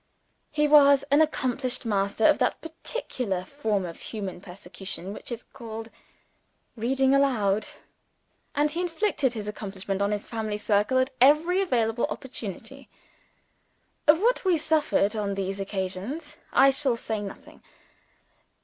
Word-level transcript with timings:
He 0.49 0.67
was 0.67 1.03
an 1.11 1.21
accomplished 1.21 1.85
master 1.85 2.25
of 2.25 2.39
that 2.39 2.59
particular 2.59 3.45
form 3.45 3.85
of 3.85 3.99
human 3.99 4.41
persecution 4.41 5.13
which 5.13 5.31
is 5.31 5.43
called 5.43 5.91
reading 6.75 7.13
aloud; 7.13 7.67
and 8.55 8.71
he 8.71 8.81
inflicted 8.81 9.33
his 9.33 9.47
accomplishment 9.47 10.01
on 10.01 10.09
his 10.09 10.25
family 10.25 10.57
circle 10.57 10.97
at 10.97 11.11
every 11.21 11.61
available 11.61 12.07
opportunity. 12.09 12.89
Of 14.07 14.19
what 14.21 14.43
we 14.43 14.57
suffered 14.57 15.15
on 15.15 15.35
these 15.35 15.59
occasions, 15.59 16.35
I 16.51 16.71
shall 16.71 16.95
say 16.95 17.21
nothing. 17.21 17.61